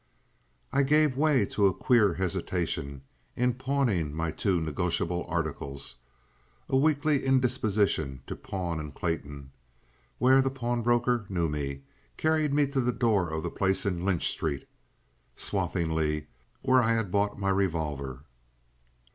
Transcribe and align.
I 0.73 0.81
gave 0.81 1.15
way 1.15 1.45
to 1.45 1.71
queer 1.73 2.15
hesitations 2.15 3.03
in 3.35 3.53
pawning 3.53 4.15
my 4.15 4.31
two 4.31 4.59
negotiable 4.59 5.27
articles. 5.29 5.97
A 6.67 6.75
weakly 6.75 7.23
indisposition 7.23 8.23
to 8.25 8.35
pawn 8.35 8.79
in 8.79 8.93
Clayton, 8.93 9.51
where 10.17 10.41
the 10.41 10.49
pawnbroker 10.49 11.27
knew 11.29 11.47
me, 11.49 11.83
carried 12.17 12.51
me 12.51 12.65
to 12.65 12.81
the 12.81 12.91
door 12.91 13.29
of 13.29 13.43
the 13.43 13.51
place 13.51 13.85
in 13.85 14.03
Lynch 14.03 14.27
Street, 14.27 14.67
Swathinglea, 15.35 16.23
where 16.63 16.81
I 16.81 16.93
had 16.93 17.11
bought 17.11 17.37
my 17.39 17.49
revolver. 17.49 18.23